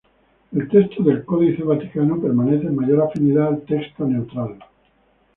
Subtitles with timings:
[0.51, 4.57] El texto del Códice Vaticano permanece en mayor afinidad al Texto Neutral.